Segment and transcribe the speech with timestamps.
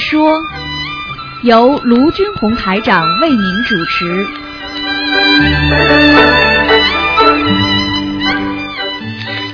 [0.00, 0.32] 说，
[1.42, 4.26] 由卢军红台长为您主持。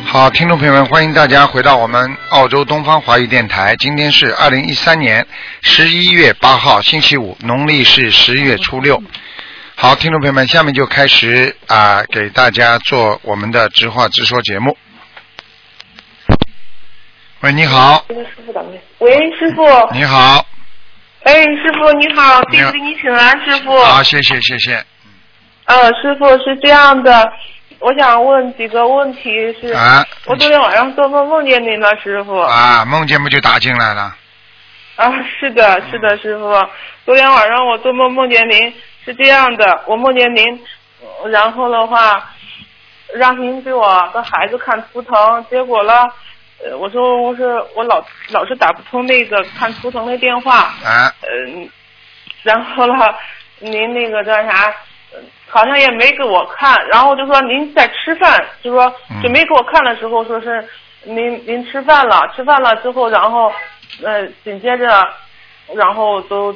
[0.04, 3.76] 好，听众朋友们，欢迎大家回到我们澳洲东方华语电台。
[3.76, 5.26] 今天是二零一三年
[5.62, 9.02] 十一月八号，星期五，农历是十月初六。
[9.74, 14.76] 好，听众朋友们，下面就开始啊，给大家做我们的直话直说节目。
[17.42, 18.02] 喂，你好。
[18.08, 19.62] 喂，师傅。
[19.92, 20.44] 你好，
[21.24, 23.78] 哎，师傅你好，弟你好子给你请安，师傅。
[23.78, 24.82] 好，谢谢谢谢。
[25.66, 27.30] 呃，师傅是这样的，
[27.78, 29.70] 我想问几个问题是。
[29.74, 32.40] 啊我昨天晚上做梦梦见您了，师傅。
[32.40, 34.16] 啊，梦见不就打进来了？
[34.96, 36.50] 啊，是的，是的，师傅。
[37.04, 40.42] 昨天晚上我做梦梦见您是这样的，我梦见您，
[41.22, 42.30] 呃然后的话，
[43.14, 46.08] 让您给我的孩子看图腾，结果了，
[46.68, 47.44] 呃，我说我是
[47.76, 51.68] 我老老是打不通那个看图腾的电话，啊，嗯，
[52.42, 53.14] 然后了，
[53.60, 54.66] 您那个叫啥？
[55.12, 58.92] 呃好像也没给我看，然后就说您在吃饭，就说
[59.22, 60.68] 就没给我看的时候，说是
[61.04, 63.52] 您您吃饭了，吃饭了之后，然后
[64.02, 65.08] 呃紧接着，
[65.72, 66.52] 然后都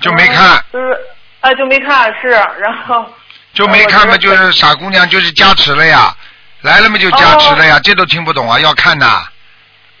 [0.00, 0.96] 就没看，就是
[1.40, 3.04] 哎就没看是，然后
[3.52, 6.14] 就没看嘛，就是傻姑娘，就是加持了呀，
[6.62, 9.22] 来了嘛就加持了呀，这都听不懂啊，要看呐，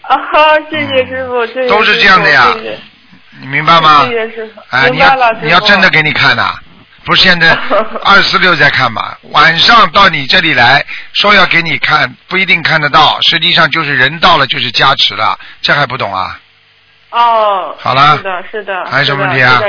[0.02, 0.16] 啊，
[0.70, 2.54] 谢谢师傅，谢谢嗯都是这样的呀。
[3.40, 4.04] 你明白吗？
[4.06, 6.54] 谢谢师傅，啊，你要你要真的给你看呐、
[7.04, 7.56] 不是现在
[8.04, 9.16] 二四六在看嘛？
[9.30, 16.40] 晚上到你这里来说要给你看，不一定看得到，实际上就是人到了就是加持了，这还不懂啊？
[17.10, 19.60] 哦，好了是的，是的，还有什么问题啊？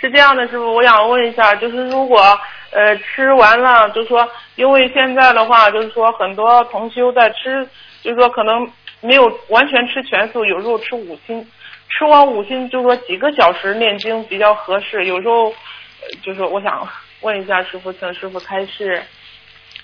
[0.00, 2.38] 是这样的，师傅，我想问一下，就是如果
[2.70, 7.66] 呃吃完了，就是说，因为现在的话，就是说很多同修在吃，
[8.02, 11.46] 就是说可能没有完全吃全素，有时候吃五星，
[11.88, 16.86] 吃完五星就是说几个小时念经比较合适，有时候呃就是我想
[17.20, 19.02] 问一下师傅，请师傅开示。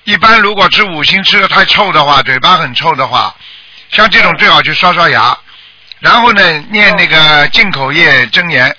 [0.05, 3.35] 一般如果吃五星吃的太臭的话，嘴巴很臭的话，
[3.89, 5.35] 像这种最好去刷刷牙，
[6.01, 8.77] 然后呢念那个进口业真言，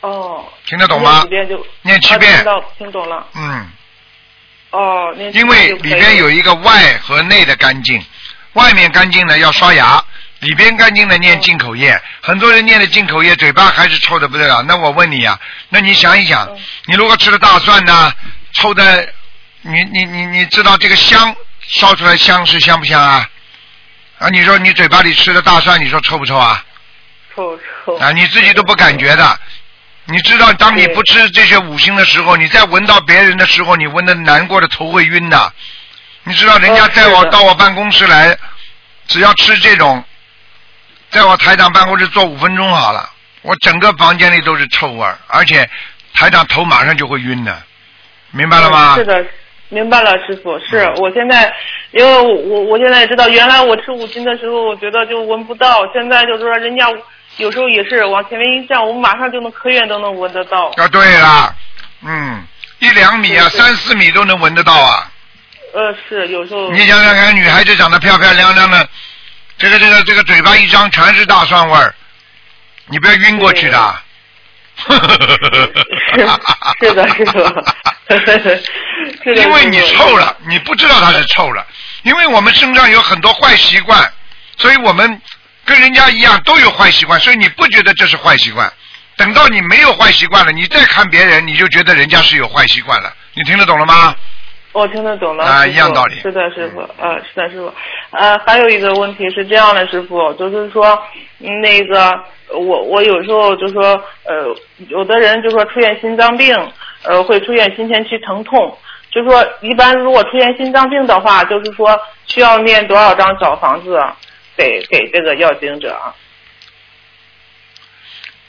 [0.00, 1.22] 哦，听得懂吗
[1.82, 3.26] 念七遍啊听到听懂了。
[3.34, 3.70] 嗯。
[4.70, 8.02] 哦，念因为里边有一个外和内的干净，
[8.54, 10.02] 外面干净呢要刷牙，
[10.38, 12.00] 里边干净的念进口液。
[12.22, 14.62] 很多人念的进口液，嘴巴还是臭的不得了。
[14.62, 18.12] 那我问你呀、那你想一想嗯，你如果吃了大蒜呢，
[18.52, 19.12] 臭的，
[19.62, 23.28] 你你你你知道这个香烧出来香是香不香啊？
[24.18, 26.64] 啊，你说你嘴巴里吃的大蒜，你说臭不臭啊？
[27.34, 27.96] 臭臭。
[27.96, 29.40] 啊，你自己都不感觉的。
[30.10, 35.52] 你知道，当你不吃这些五星的时候，你再闻到别人的时候，你闻的难过的头会晕的。
[36.24, 38.36] 你知道，人家哦在我、到我办公室来，
[39.06, 40.02] 只要吃这种，
[41.10, 43.08] 在我台长办公室坐五分钟好了，
[43.42, 45.68] 我整个房间里都是臭味，而且
[46.12, 47.62] 台长头马上就会晕的，
[48.32, 48.94] 明白了吗？
[48.96, 49.24] 嗯是的，
[49.68, 50.58] 明白了，师傅。
[50.58, 51.52] 是嗯我现在，
[51.92, 56.86] 因为我我现在也知道，原来我吃五斤的时候，我觉得就闻不到，现在就是说人家
[57.36, 60.68] 有时候也是往前面一站，我们马上就能科院都能闻得到。
[60.76, 61.54] 啊，对了，
[62.02, 62.44] 嗯，
[62.78, 65.10] 一两米啊，三四米都能闻得到啊。
[65.72, 66.70] 呃，是有时候。
[66.70, 68.88] 你想想看，女孩子长得漂漂亮亮的，
[69.56, 71.94] 这个这个这个嘴巴一张全是大蒜味儿，
[72.86, 74.00] 你不要晕过去的。
[74.76, 74.92] 是
[76.80, 77.08] 是的。
[77.08, 78.62] 是的
[79.36, 81.64] 因为你臭了，你不知道它是臭了，
[82.02, 84.12] 因为我们身上有很多坏习惯，
[84.56, 85.20] 所以我们
[85.70, 88.68] 跟人家一样都有坏习惯，所以你不觉得这是坏习惯。
[89.16, 93.12] 等到你没有坏习惯了，你再看别人，你就觉得人家是有坏习惯了。
[93.34, 94.14] 你听得懂了吗？
[94.72, 97.72] 我听得懂了，啊一样道理是的，师傅，呃，是的，师傅。
[98.10, 101.00] 呃，还有一个问题是这样的，师傅，就是说，
[101.38, 102.10] 嗯那个
[102.52, 103.82] 我我有时候就说，
[104.24, 104.46] 呃，
[104.88, 106.56] 有的人就说出现心脏病，
[107.04, 108.76] 呃，会出现心前区疼痛，
[109.10, 113.98] 就说一般如果出现心脏病的话，就是说需要念多少张小房子
[114.60, 116.12] 给给这个要经者啊？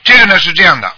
[0.04, 0.92] 这个呢是这样的，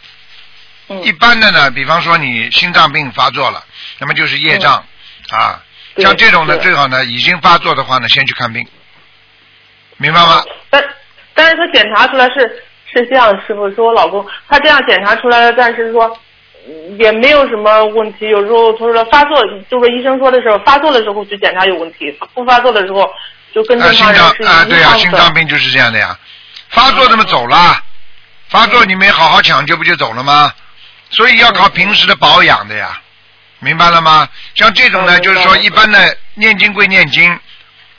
[0.88, 3.64] 嗯一般的呢，比方说你心脏病发作了，
[4.00, 4.84] 那么就是业障、
[5.30, 5.62] 啊。
[5.98, 8.66] 像这种呢，最好呢已经发作的话呢，先去看病，
[9.98, 10.44] 明白吗？
[10.72, 10.84] 但
[11.36, 16.18] 但是他检查出来是是这样，师傅说我老公他这样检查出来了，但是说
[16.66, 18.30] 嗯也没有什么问题。
[18.30, 19.38] 有时候他说发作，
[19.70, 23.08] 就是医生说的时候发作的时候去检查有问题，不发作的时候
[23.54, 25.34] 就跟心脏常人是一啊，对呀、心脏。
[25.34, 26.18] 病就是这样的呀。
[26.70, 27.80] 发作那么走了，
[28.50, 30.52] 发作你没好好抢救不就走了吗？
[31.12, 33.00] 所以要靠平时的保养的呀，
[33.60, 34.28] 明白了吗？
[34.56, 37.40] 像这种呢，嗯就是说一般的念经归念经，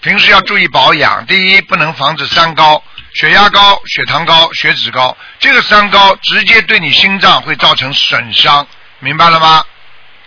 [0.00, 1.24] 平时要注意保养。
[1.26, 2.82] 第一，不能防止三高，
[3.14, 8.66] 血压高、血糖高、血脂高，这个三高直接对你心脏会造成损伤，
[8.98, 9.64] 明白了吗？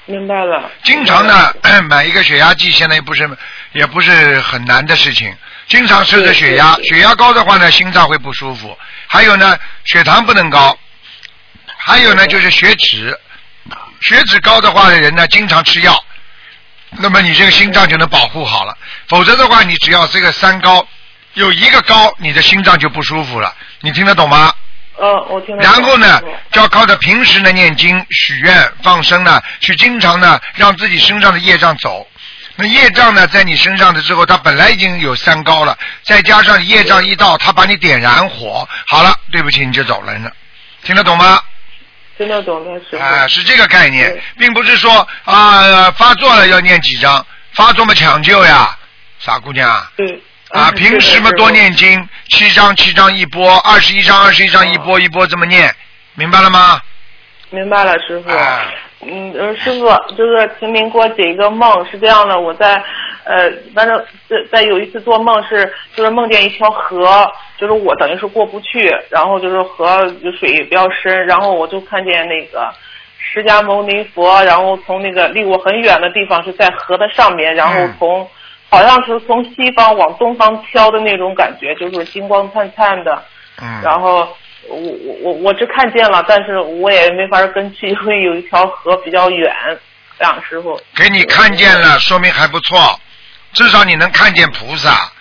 [0.05, 0.71] 明白了。
[0.83, 1.53] 经常呢
[1.89, 3.29] 买一个血压计，现在也不是
[3.73, 5.35] 也不是很难的事情。
[5.67, 8.77] 经常测测血压，血压高的话呢，心脏会不舒服。
[9.07, 10.77] 还有呢，血糖不能高。
[11.77, 13.17] 还有呢，就是血脂，
[14.01, 16.03] 血脂高的话的人呢，经常吃药，
[16.91, 18.77] 那么你这个心脏就能保护好了。
[19.07, 20.85] 否则的话，你只要这个三高
[21.33, 23.53] 有一个高，你的心脏就不舒服了。
[23.81, 24.53] 你听得懂吗？
[24.99, 25.59] 嗯，我听懂。
[25.59, 26.21] 然后呢，
[26.51, 32.07] 就要靠着平时的念经、许愿、放生呢，去经常呢让自己身上的业障走。
[32.59, 40.31] 那业障呢，在你身上的之后，它本来已经有三高了，再加上业障一到，它把你点燃火，好了，对不起，你就走人了。
[40.81, 41.39] 听得懂吗？
[42.17, 42.97] 听得懂的师傅。
[42.97, 47.23] 啊、是这个概念，并不是说啊、发作了要念几张，
[47.53, 48.75] 发作嘛抢救呀，
[49.19, 49.87] 傻姑娘。
[49.95, 50.19] 对。
[50.49, 51.51] 啊，嗯平时嘛多。
[51.51, 55.75] 念经，七章七章一波，二十一章二十一章一波一波这么念，
[56.15, 56.81] 明白了吗？
[57.51, 58.31] 明白了，师傅。
[58.31, 58.65] 啊
[59.01, 59.85] 嗯，呃师傅，
[60.15, 62.83] 就是请您给我解一个梦，是这样的，我在
[63.25, 63.95] 呃，反正
[64.27, 72.73] 在在有一次做梦是，就是梦见一条河，就是我等于是过不去，然后就是河就水也比较深，然后我就看见那个
[73.19, 78.27] 释迦牟尼佛，然后从那个离我很远的地方是在河的上面，然后嗯从、
[78.69, 83.21] 好像是从西方往东方飘的那种感觉，就是金光灿灿的，
[83.61, 83.81] 嗯。
[83.83, 84.27] 然后
[84.69, 89.53] 我我我我只看见了，但是我也没法跟去，因为有一条河比较远。
[90.19, 90.81] 这样，师傅。
[90.95, 92.99] 给你看见了，说明还不错，
[93.53, 95.11] 至少你能看见菩萨。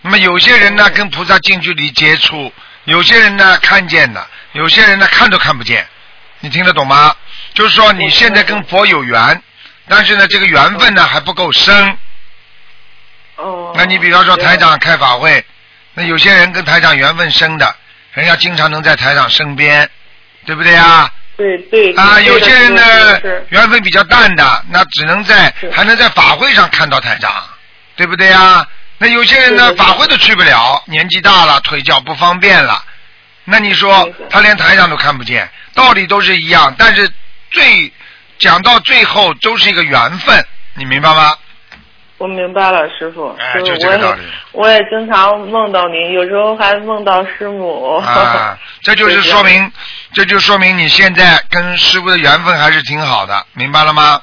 [0.00, 2.50] 那么有些人呢，跟菩萨近距离接触；
[2.84, 5.86] 有些人呢看见的，有些人呢看都看不见。
[6.40, 7.14] 你听得懂吗？
[7.54, 9.42] 就是说你现在跟佛有缘，
[9.86, 11.96] 但是呢这个缘分呢还不够深。
[13.36, 13.72] 哦。
[13.76, 15.44] 那你比方说台长开法会，
[15.94, 17.76] 那有些人跟台长缘分深的，
[18.12, 19.88] 人家经常能在台长身边，
[20.44, 21.10] 对不对啊？
[21.36, 21.94] 对对。
[21.94, 22.82] 啊，有些人呢
[23.16, 27.32] 是是缘分比较淡的，那只能在还能在法会上看到台长，
[27.96, 28.66] 对不对呀？
[28.98, 32.84] 那有些人呢法会都去不了，年纪大了，腿脚不方便了，
[33.44, 37.10] 那你说他连台长都看不见，道理都是一样，但是
[37.50, 37.92] 最
[38.38, 41.34] 讲到最后都是一个缘分，你明白吗？
[42.22, 43.34] 我明白了，师傅。
[43.36, 44.20] 哎就这个道理
[44.52, 47.96] 我也我也经常梦到您，有时候还梦到师母。
[47.96, 49.72] 啊，这就是 说明，
[50.12, 54.20] 这就说明你现在跟师傅的缘分还是挺好的，明白了吗？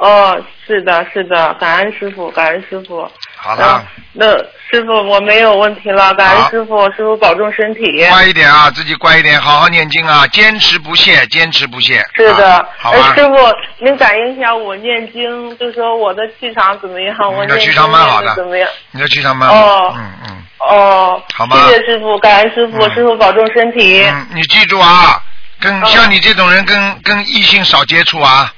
[0.00, 3.06] 哦，是的，是的，感恩师傅，感恩师傅。
[3.36, 4.26] 好了，那
[4.70, 8.06] 师傅我没有问题了，感恩师傅，师傅保重身体。
[8.08, 12.02] 乖一点啊，自己乖一点，好好念经啊，坚持不懈，坚持不懈。
[12.14, 12.98] 是的啊，好吧。
[13.08, 13.36] 呃师傅，
[13.84, 17.14] 您感应一下我念经，就说我的气场怎么样？
[17.20, 18.66] 我念经你的气场蛮好的怎么样？
[18.92, 19.54] 你的气场蛮好。
[19.54, 24.02] 哦嗯嗯哦，好吗谢谢师傅，感恩师傅，嗯师傅保重身体。
[24.02, 25.22] 嗯，你记住啊，
[25.60, 28.52] 跟哦像你这种人跟跟异性少接触啊，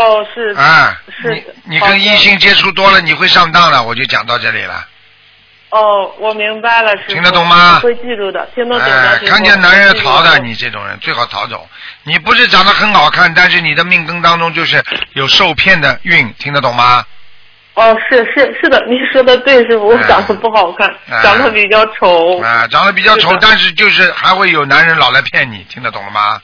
[0.00, 4.86] 哦，是啊，你是你跟异性接触多了，你会上当了，我就讲到这里了。
[5.68, 6.90] 哦，我明白了。
[7.06, 8.88] 听得懂吗会记住的，听得懂
[9.28, 11.68] 看见男人逃的，你这种人最好逃走。
[12.04, 14.82] 你不是长得很好看，但是你的命根当中就是
[15.12, 17.04] 有受骗的运，听得懂吗？
[17.74, 22.40] 哦，是是是的，你说的对，师傅，我哎长得不好看，哎长得比较丑。
[22.40, 26.40] 啊，长得比较丑是，但是就是还会有男人老来骗你，听得懂了吗？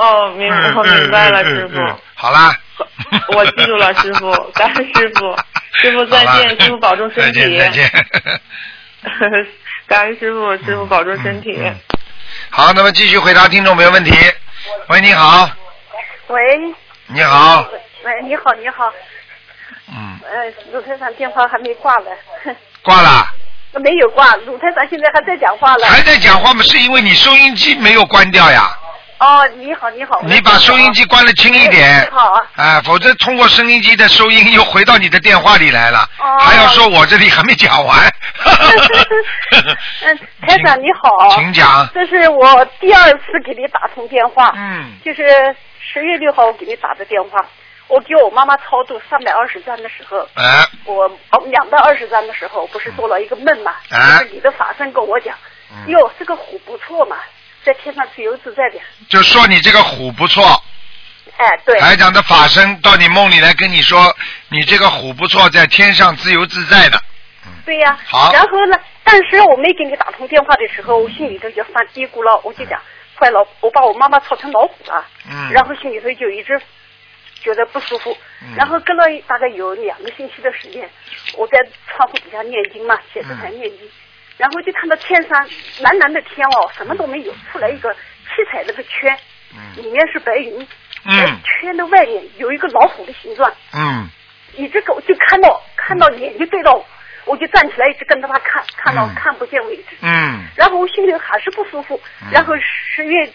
[0.00, 2.00] 哦，明嗯我明白了，师嗯嗯嗯傅。
[2.14, 2.54] 好啦。
[3.34, 5.36] 我记住了，师傅，感恩师傅，
[5.80, 7.40] 师傅再见，师傅保重身体。
[7.40, 8.40] 再见再见。
[9.86, 11.54] 感恩师傅，师傅保重身体。
[11.58, 11.76] 嗯嗯
[12.50, 14.12] 好，那么继续回答听众朋友问题。
[14.88, 15.48] 喂，你好，
[16.28, 16.40] 喂，
[17.08, 17.64] 你好，
[18.04, 18.90] 喂，你好，你好，
[19.88, 22.10] 嗯，呃，鲁台长电话还没挂呢，
[22.82, 23.26] 挂了，
[23.80, 25.86] 没有挂，鲁台长现在还在讲话了。
[25.86, 26.62] 还在讲话吗？
[26.64, 28.70] 是因为你收音机没有关掉呀？
[29.20, 30.18] 哦，你好，你好。
[30.22, 32.42] 你把收音机关的轻一点你，好啊。
[32.56, 37.98] 哎，否则通过收音机的收音又回到你的电话里来了，哦还要说我这里还没讲完。
[40.00, 41.28] 嗯， 台长你好。
[41.36, 41.86] 请讲。
[41.92, 45.22] 这是我第二次给你打通电话，嗯，就是
[45.80, 47.44] 十月六号我给你打的电话，
[47.88, 53.74] 我给我妈妈超度三百二十张的时候，哎，我哦两百二十张的时候，不是做了一个梦嘛？
[53.90, 55.36] 哎就是你的法身跟我讲，
[55.70, 57.16] 嗯哟，这个虎不错嘛，
[57.64, 58.78] 在天上自由自在的。
[59.08, 60.42] 就说你这个虎不错，
[61.36, 61.78] 哎，对。
[61.80, 64.14] 台长的法身到你梦里来跟你说，
[64.48, 67.00] 你这个虎不错，在天上自由自在的。
[67.64, 72.80] 对呀、好然后呢，但是我没给你打通电话的时候，我心里头就犯嘀咕了，我就讲，
[73.18, 75.06] 坏了，我把我妈妈吵成老虎了。
[75.30, 75.50] 嗯。
[75.52, 76.60] 然后心里头就一直
[77.42, 78.16] 觉得不舒服。
[78.42, 80.88] 嗯然后隔了大概有两个星期的时间，
[81.36, 83.90] 我在窗户底下念经嘛，写字台念经。
[84.40, 85.48] 然后就看到天上
[85.80, 89.14] 蓝蓝的天哦，什么都没有，出来一个七彩那个圈，
[89.54, 89.76] 嗯。
[89.76, 90.66] 里面是白云，
[91.04, 91.38] 嗯。
[91.44, 94.08] 圈的外面有一个老虎的形状，嗯。
[94.56, 96.86] 一只狗就看到看到眼睛对到我，
[97.26, 99.14] 我就站起来一直跟着他看，看到嗯。
[99.14, 99.84] 看不见为止。
[100.00, 100.42] 嗯。
[100.56, 103.30] 然后我心里还是不舒服嗯，然后十月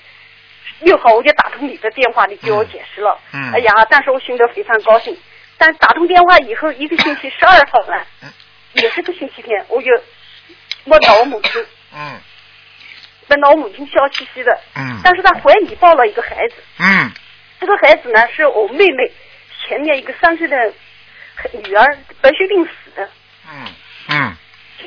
[0.79, 3.19] 六号我就打通你的电话，你给我解释了。
[3.31, 3.51] 嗯。
[3.53, 5.15] 哎呀，但是我心里非常高兴。
[5.57, 8.29] 但打通电话以后，一个星期十二号了嗯，
[8.73, 9.89] 也是个星期天，我就
[10.85, 12.19] 梦到我母亲，嗯。
[13.27, 14.99] 梦到我母亲笑嘻嘻的，嗯。
[15.03, 17.11] 但是她怀里抱了一个孩子，嗯。
[17.59, 19.11] 这个孩子呢是我妹妹
[19.67, 20.55] 前面一个三岁的
[21.63, 23.09] 女儿白血病死的，
[23.51, 23.65] 嗯。
[24.09, 24.35] 嗯。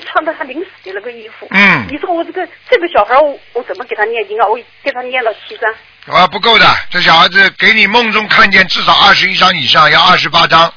[0.06, 1.46] 穿的她临死的那个衣服。
[1.50, 1.86] 嗯。
[1.90, 4.46] 你说我这个这个小孩我我怎么给他念经啊？
[4.46, 5.74] 我给他念了七章。
[6.06, 10.72] 啊，不够的，这小孩子给你梦中看见至少二十一张以上，要二十八张。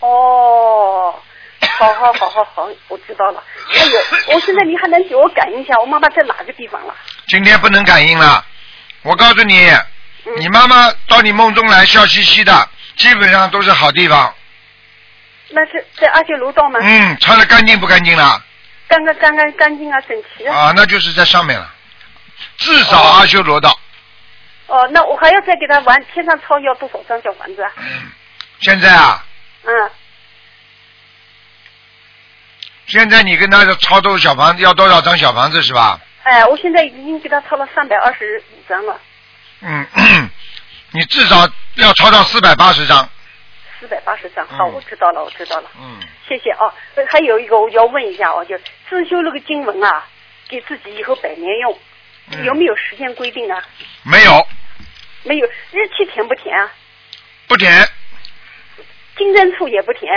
[0.00, 0.49] 哦，
[1.80, 3.42] 好好好好好，我知道了。
[3.68, 6.94] 还有，我现在你还能给我感应一下，我妈妈在哪个地方了？
[7.26, 8.44] 今天不能感应了，
[9.02, 9.66] 我告诉你，
[10.26, 14.34] 嗯你妈妈到你梦中来笑嘻嘻的，基本上都是好地方。
[15.48, 16.78] 那是在阿修罗道吗？
[16.82, 18.42] 嗯，穿的干净不干净了？
[18.86, 20.54] 干干干干干净啊，整齐啊。
[20.54, 21.72] 啊，那就是在上面了，
[22.58, 23.74] 至少阿修罗道。
[24.66, 27.72] 哦，那我还要再给他玩天上抄要多少张小房子啊？
[28.60, 29.24] 现在啊，
[29.64, 29.90] 嗯，
[32.90, 36.00] 现在你跟他的超多小房子要多少张小房子是吧？
[36.24, 39.00] 哎，我现在已经给他超了三百二十五张了，
[39.60, 39.86] 嗯，
[40.90, 43.08] 你至少要超到四百八十张。
[43.78, 44.46] 四百八十张。
[44.46, 45.70] 好，嗯我知道了，我知道了。
[45.80, 46.66] 嗯，谢谢啊。
[46.96, 50.04] 呃还有一个我要问一下哦，就自修那个经文啊，
[50.48, 51.78] 给自己以后百年用，
[52.32, 53.62] 嗯有没有时间规定啊？
[54.02, 54.46] 没有，
[55.22, 56.70] 没有，日期填不填啊？
[57.46, 57.88] 不填。
[59.16, 60.10] 经针处也不填，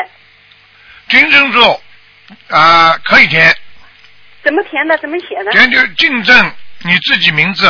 [1.10, 1.82] 金针柱
[2.50, 3.56] 啊、可以填，
[4.44, 4.98] 怎么填呢？
[4.98, 5.52] 怎么写呢？
[5.52, 7.68] 填就竞争你自己名字。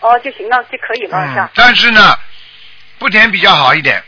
[0.00, 1.50] 哦，就行了，就可以了，是嗯吧，？
[1.54, 2.18] 但是呢，
[2.98, 4.02] 不填比较好一点。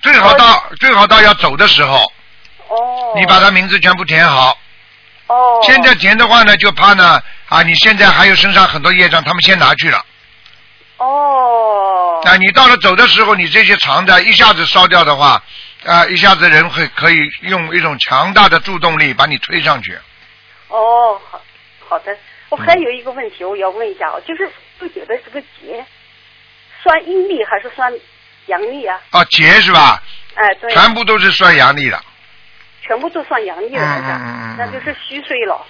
[0.00, 2.12] 最好到、最好到要走的时候，
[2.68, 3.12] 哦。
[3.16, 4.58] 你把他名字全部填好。
[5.26, 5.60] 哦。
[5.64, 10.04] 现在填的话呢，就怕呢啊，你现在还有身上很多业障，他们先拿去了。
[10.98, 12.20] 哦。
[12.24, 15.42] 啊，你到了走的时候，你这些长的一下子烧掉的话，
[15.84, 19.98] 啊，一下子人会可以用一种强大的助动力把你推上去。
[20.68, 21.42] 哦，好
[21.88, 22.16] 好的。
[22.50, 25.84] 我还有一个问题，我要问一下哦，就是不觉得这个节
[26.82, 27.92] 算阴历还是算
[28.46, 29.00] 阳历啊？
[29.10, 30.02] 啊，劫是吧？
[30.34, 30.70] 哎，对。
[30.72, 32.00] 全部都是算阳历的，
[32.82, 35.66] 全部都算阳历了，嗯是吧嗯嗯嗯那就是虚岁了。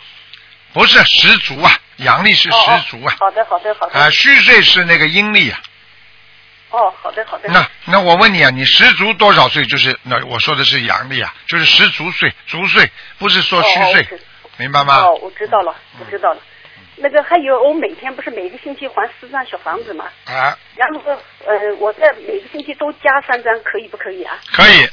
[0.73, 3.15] 不是十足啊，阳历是十足啊。
[3.19, 3.99] 好的，好的，好的。
[3.99, 5.59] 啊，虚岁是那个阴历啊。
[6.73, 7.49] 哦，好的，好的。
[7.51, 9.65] 那那我问你啊，你十足多少岁？
[9.67, 14.09] 就是那我说的是阳历啊，就是十足岁，足岁，不是说虚岁，
[14.57, 14.97] 明白吗？
[15.03, 16.41] 哦，我知道了，我知道了。
[16.97, 20.07] 那个还有，我每天不是每个星期还四张小房子嘛？
[20.27, 21.01] 啊，然后
[21.45, 24.39] 呃，我在每个星期都加三张，可以不可以啊？
[24.53, 24.89] 可以，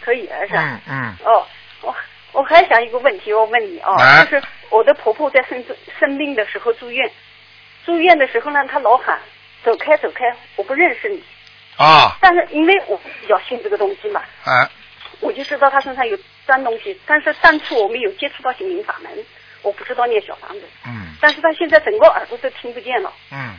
[0.00, 0.62] 可以啊，是吧？
[0.62, 1.46] 嗯嗯，哦，
[1.82, 1.94] 我
[2.32, 5.64] 我还想一个问题，我问你哦，来就是我的婆婆在生
[6.00, 7.10] 生病的时候住院，
[7.86, 9.18] 住院的时候呢，她老喊
[9.64, 10.24] 走开走开，
[10.56, 11.22] 我不认识你。
[11.76, 14.70] 啊但是因为我比较信这个东西嘛，啊，
[15.20, 16.16] 我就知道他身上有
[16.46, 19.10] 脏东西，但是当初我没有接触到心灵法门，
[19.62, 20.62] 我不知道念小房子。
[20.86, 23.54] 嗯但是他现在整个耳朵都听不见了，嗯，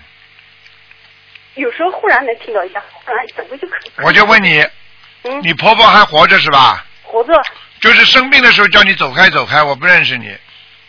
[1.55, 3.75] 有时候忽然能听到一下，忽然整个就可。
[4.03, 4.63] 我就问你，
[5.23, 6.85] 嗯，你婆婆还活着是吧？
[7.03, 7.33] 活着，
[7.81, 10.37] 就是生病的时候叫你走开走开，我不认识你。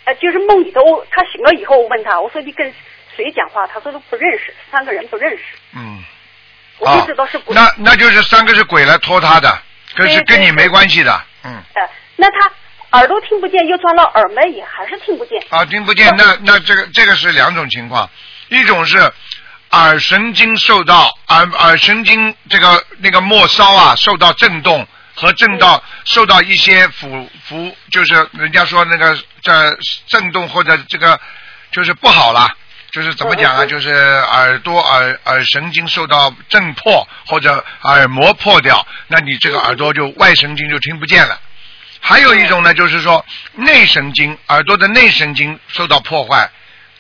[0.05, 2.73] 呃，就是梦里头，我她醒了以后，我问他，我说你跟
[3.17, 3.67] 谁讲话？
[3.67, 5.43] 他说都不认识，三个人不认识。
[5.75, 6.05] 嗯，
[6.79, 7.55] 我就知道是鬼。
[7.55, 9.59] 那那就是三个是鬼来拖他的，
[9.95, 11.23] 跟是跟你没关系的。
[11.45, 12.53] 嗯，哎，那他
[12.99, 15.43] 耳朵听不见，又装了耳麦，也还是听不见。
[15.49, 18.09] 啊，听不见，那那这个这个是两种情况，
[18.49, 19.13] 一种是
[19.71, 31.19] 耳神经受到耳耳神经这个那个末梢啊受到震动和震到受到一些辅辅，就是人家说那个这震动或者这个
[31.71, 32.55] 就是不好啦。
[32.97, 33.67] 就是怎么讲啊？
[33.67, 41.38] 就是耳朵耳耳神经受到震破或者耳膜破掉，那你这个耳朵就外神经就听不见了。
[42.00, 43.23] 还有一种呢，就是说
[43.53, 46.50] 内神经耳朵的内神经受到破坏，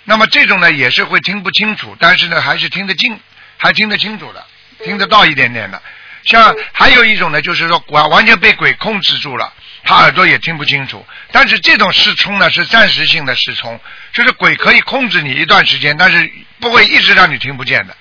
[0.04, 3.18] 那么这种呢也是会听不清楚，但是呢还是听得进，
[3.56, 4.44] 还听得清楚的，
[4.84, 5.80] 听得到一点点的。
[6.24, 9.50] 像还有一种呢，就是说完完全被鬼控制住了，
[9.86, 11.06] 他耳朵也听不清楚。
[11.32, 13.80] 但是这种失聪呢是暂时性的失聪，
[14.12, 17.96] 就是鬼可以控制你一段时间，但是不会一直让你听不见的。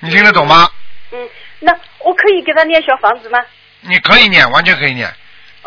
[0.00, 0.68] 你听得懂吗？
[1.12, 1.28] 嗯，
[1.60, 3.38] 那我可以给他念小房子吗？
[3.80, 5.10] 你可以念，完全可以念。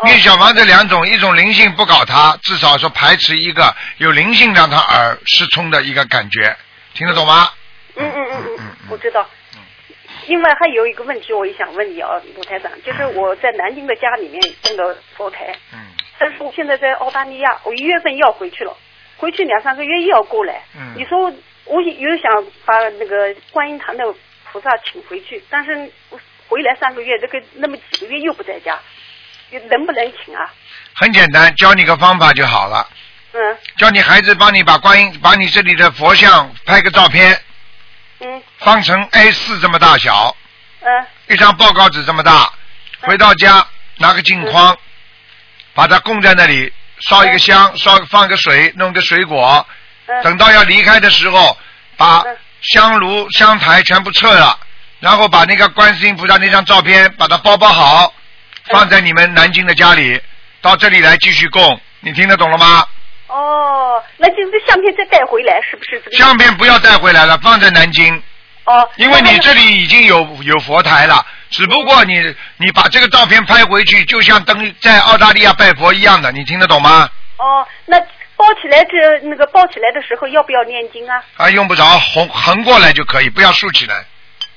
[0.04, 6.54] 念小房子两种，一种灵性不搞他，至少说排斥一个有灵性让他耳失聪的一个感觉，
[6.92, 7.48] 听得懂吗？
[7.96, 9.26] 嗯嗯嗯嗯嗯，我知道。
[10.26, 15.78] 另外还有一个问题，我也想问你啊，卢台长，就是我在南京的家里面种的佛台，嗯
[16.18, 18.76] 但是我现在在澳大利亚，我一月份要回去了，
[19.16, 20.62] 回去两三个月又要过来。
[20.76, 21.32] 嗯你说
[21.64, 24.04] 我有想把那个观音堂的
[24.50, 25.90] 菩萨请回去，但是
[26.48, 28.78] 回来三个月，这个那么几个月又不在家，
[29.68, 30.52] 能不能请啊？
[30.94, 32.88] 很简单，教你个方法就好了。
[33.34, 37.38] 嗯叫你孩子帮你把观音，把你这里的佛像拍个照片，
[38.20, 40.36] 嗯放成 A 四这么大小，
[40.80, 42.50] 嗯一张报告纸这么大。
[43.00, 43.66] 回到家
[43.98, 44.76] 拿个镜框，
[45.74, 49.66] 把它供在那里，烧一个香，烧放个水，弄个水果。
[50.06, 51.56] 嗯等到要离开的时候，
[51.96, 54.58] 把嗯香炉、香台全部撤了，
[55.00, 58.14] 然后把那个观世音菩萨那张照片把它包包好，
[58.70, 60.20] 放在你们南京的家里，
[60.62, 61.80] 到这里来继续供。
[62.00, 62.86] 你听得懂了吗？
[63.36, 66.16] 哦，那就是相片再带回来，是不是这个？
[66.16, 68.16] 相片不要带回来了，放在南京，
[68.64, 72.18] 哦，因为你这里已经有有佛台了，只不过你
[72.56, 77.10] 你把这个照片拍回去，就像登在澳大利亚拜佛一样的，你听得懂吗？
[77.36, 78.00] 哦，那
[78.36, 81.22] 包起来这那个包起来的时候要不要念经啊？
[81.36, 84.02] 啊，用不着横横过来就可以，不要竖起来。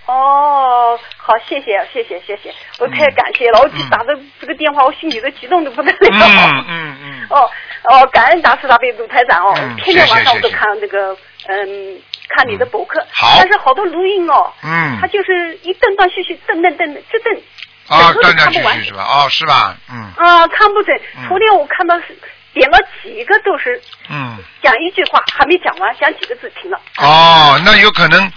[0.09, 5.97] 哦，好，谢谢，谢谢，谢谢，我太感谢了，我嗯打的这个电话，我心里都激动的不得了。
[6.01, 7.27] 嗯嗯嗯。
[7.29, 7.49] 哦
[7.83, 11.15] 哦，感恩大慈大悲鲁台长哦，嗯天天晚上我都看那个
[11.47, 17.41] 嗯看你的博客，好但是好多录音哦，嗯他就是一断断续续，顿顿顿这顿，
[17.87, 19.03] 啊，整个断断都看不完续续是吧？
[19.03, 19.77] 哦，是吧？
[19.91, 21.27] 嗯啊，看不准嗯。
[21.29, 22.17] 昨天我看到是
[22.51, 24.37] 点了几个都是嗯。
[24.61, 26.81] 讲一句话，还没讲完，讲几个字停了。
[26.97, 28.29] 哦，那有可能，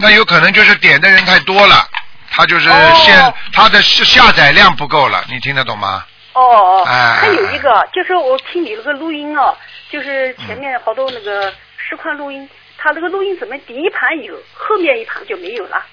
[0.00, 1.88] 那有可能就是点的人太多了，
[2.30, 6.04] 他就是哦现他的下下载量不够了，你听得懂吗？
[6.32, 9.56] 哦哦，哎还有一个就是我听你那个录音哦，
[9.90, 15.84] 就是前面好多那个实况录音，他那个录音怎么第一盘有，后面一盘就没有了？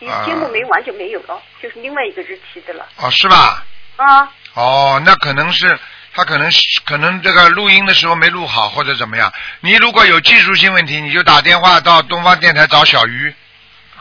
[0.00, 2.84] 节啊节目没完就没有了，就是另外一个日期的了。
[2.96, 3.62] 哦，是吧？
[3.96, 5.78] 啊，哦，那可能是
[6.14, 9.32] 他可能是可能这个录音的时候没录好或者怎么样。
[9.60, 13.34] 你如果有技术性问题，你就打电话到东方电台找小鱼，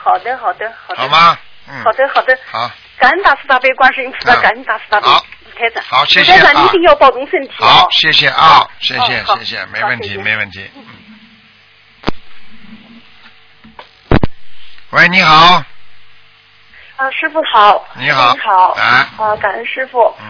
[0.03, 1.01] 好的好的好的。
[1.01, 1.07] 好？
[1.07, 1.37] 吗？
[1.69, 1.83] 嗯。
[1.83, 1.91] 好。
[1.93, 2.37] 的好的。
[2.51, 2.69] 好。
[2.99, 5.83] 感恩大慈大悲观世音菩萨，嗯感恩大慈大悲好卢台长。
[5.83, 7.65] 好谢谢啊台长，啊你一定要保重身体哦。
[7.65, 10.69] 好，谢谢啊，谢谢谢谢，没问题没问题。
[10.75, 10.85] 嗯。
[14.91, 15.63] 喂，你好，
[16.97, 17.85] 啊，师傅好。
[17.95, 18.71] 你好你好。
[18.73, 18.83] 哎
[19.17, 20.25] 啊，感恩师傅，嗯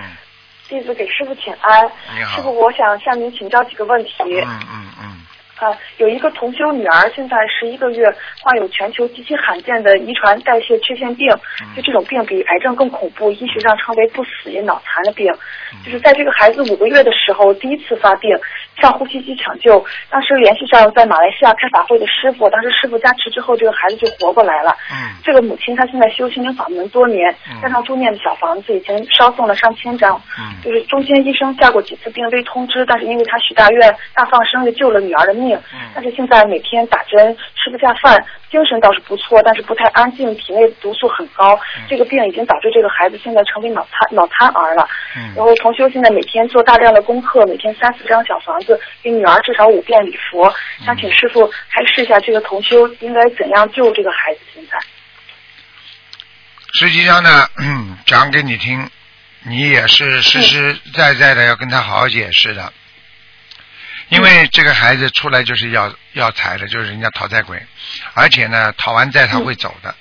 [0.70, 1.92] 弟子给师傅请安。
[2.16, 4.14] 你好师傅，我想向您请教几个问题。
[4.20, 5.23] 嗯嗯嗯，
[5.63, 8.06] 啊，有一个同修女儿，现在十一个月，
[8.41, 11.30] 患有全球极其罕见的遗传代谢缺陷病，
[11.62, 15.32] 嗯就这种病比癌症更恐怖，医学上称为不死也脑残的病。
[15.32, 18.30] 嗯就是在这个孩子五个月的时候，第一次发病，
[18.80, 24.76] 上呼吸机抢救，当时联系上在马来西亚开法会的师傅，当时师傅加持之后，这个孩子就活过来了。
[24.91, 30.21] 嗯这个母亲她现在修心灵法门多年嗯，加上住念的小房子，已经烧送了上千张。
[30.38, 35.53] 嗯就是中间医生下过几次病危通知，但是因为她许大愿大放生，就救了女儿的命。
[35.74, 41.56] 嗯但是现在每天打针，吃不下饭，精神倒是不错，但是不太安静，体内毒素很高。
[41.78, 44.88] 嗯这个病已经导致这个孩子现在成为脑瘫脑瘫儿了。
[45.16, 50.48] 嗯然后同修现在每天做大量的功课，每天三四张小房子，给女儿至少五遍礼佛。
[50.80, 54.39] 嗯想请师傅开示一下，这个同修应该怎样救这个孩子？
[54.54, 54.78] 现在
[56.74, 58.89] 实际上呢，嗯， 讲给你听，
[59.44, 62.74] 你也是实实在在的要跟他好好解释的，
[64.10, 67.66] 因为这个孩子出来就是要要财的，就是人家讨债鬼，
[68.13, 69.96] 而且呢，讨完债他会走的。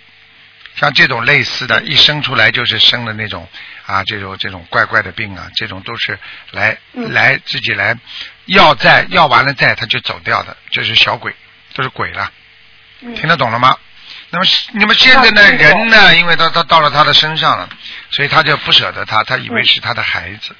[0.75, 3.47] 像这种类似的，一生出来就是生的那种
[3.85, 6.19] 啊，这种这种怪怪的病啊，这种都是
[6.51, 7.97] 来来自己来
[8.47, 11.35] 要债，要完了债他就走掉的，就是小鬼，
[11.75, 12.31] 都是鬼了。
[13.17, 13.77] 听得懂了吗？
[14.31, 17.69] 那么，那么现在呢，人呢，因为他他到了他的身上了，
[18.11, 20.57] 所以他就不舍得他，他以为是他的孩子，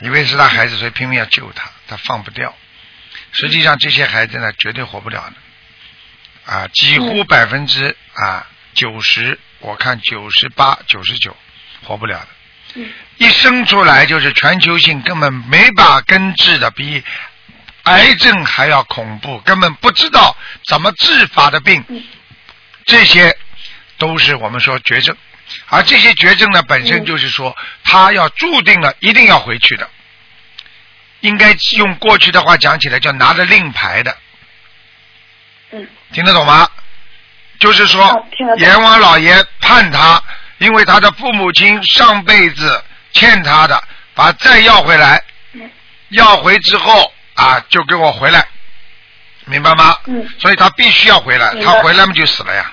[0.00, 2.54] 以为是他孩子，所以拼命要救他，他放不掉。
[3.32, 11.36] 实际上，这些孩子呢，绝对活不了的，啊，几乎百分之啊九十，我看九十八、九十九
[11.84, 12.82] 活不了的。
[13.18, 17.02] 一生出来就是全球性，根本没把根治的，比
[17.82, 20.36] 癌症还要恐怖，根本不知道
[20.66, 21.84] 怎么治法的病，
[22.86, 23.36] 这些
[23.98, 25.16] 都是我们说绝症，
[25.70, 29.88] 而这些绝症呢，本身就是说他要注定了一定要回去的，
[31.20, 34.16] 应该用过去的话讲起来叫拿着令牌的，
[35.70, 36.68] 嗯，听得懂吗？
[37.60, 40.22] 就是说阎王老爷判他，
[40.58, 43.82] 因为他的父母亲上辈子欠他的，
[44.14, 45.22] 把债要回来，
[46.08, 48.48] 要回之后啊，就给我回来，
[49.44, 49.96] 明白吗？
[50.06, 50.26] 嗯。
[50.38, 52.72] 所以他必须要回来，他回来嘛就死了呀，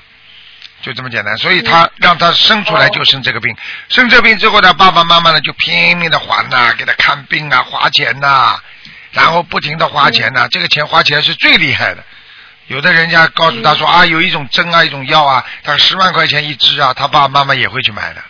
[0.88, 1.38] 就这么简单。
[1.38, 3.56] 所以他让他生出来就生这个病，
[3.89, 8.58] 生这病之后呢，爸爸妈妈呢就拼命的还呐、给他看病啊，花钱呐、
[9.12, 12.04] 然后不停的花钱呐、这个钱花起来是最厉害的。
[12.67, 18.23] 有的人家告诉他说、啊，有一种针啊，一种药啊，他十万块钱一支啊，他爸爸妈妈也会去买的，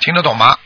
[0.00, 0.56] 听得懂吗？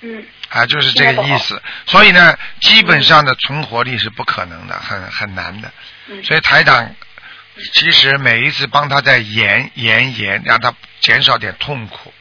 [0.00, 1.62] 嗯啊，就是这个意思。
[1.86, 5.72] 所以呢，基本上的存活率是不可能的，很很难的。
[6.08, 6.94] 嗯所以台长
[7.74, 12.12] 其实每一次帮他在延延延，让他减少点痛苦。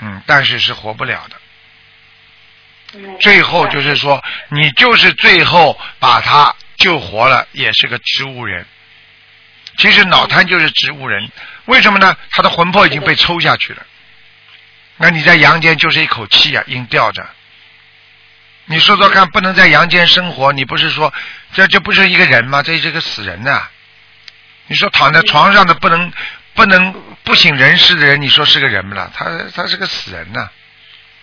[0.00, 1.36] 嗯，但是是活不了的。
[2.94, 8.66] 嗯，最后就是说，你就是最后把他救活了，也是个植物人。
[9.76, 11.30] 其实脑瘫就是植物人，
[11.66, 12.16] 为什么呢？
[12.30, 13.84] 他的魂魄已经被抽下去了。
[14.96, 17.28] 那你在阳间就是一口气啊，硬吊着。
[18.64, 21.12] 你说说看，不能在阳间生活，你不是说
[21.52, 22.62] 这这不是一个人吗？
[22.62, 23.68] 这是个死人呐、
[24.68, 26.12] 你说躺在床上的不能
[26.54, 29.10] 不能不省人事的人，你说是个人不啦？
[29.14, 30.50] 他他是个死人呐、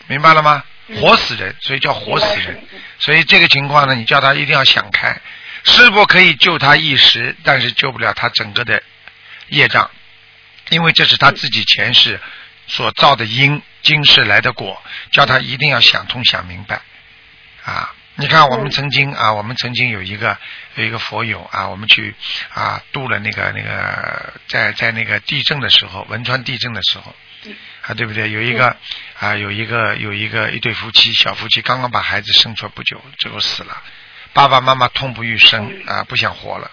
[0.07, 0.63] 明白了吗？
[0.99, 2.61] 活死人，所以叫活死人。
[2.99, 5.19] 所以这个情况呢，你叫他一定要想开。
[5.63, 8.83] 师傅可以救他一时，但是救不了他整个的
[9.47, 9.89] 业障，
[10.69, 12.19] 因为这是他自己前世
[12.67, 16.81] 所造的因，今世来的果，叫他一定要想通想明白
[17.63, 17.93] 啊！
[18.15, 20.37] 你看，我们曾经啊，我们曾经有一个
[20.75, 22.13] 有一个佛友啊，我们去
[22.53, 27.15] 啊度了那个那个在在那个地震的时候，汶川地震的时候，
[27.81, 28.29] 啊，对不对？
[28.29, 28.77] 有一个
[29.19, 33.81] 啊，有一个有一个一对夫妻，小夫妻刚刚把孩子生出来不久，最后死了，
[34.31, 36.69] 爸爸妈妈痛不欲生啊，不想活了，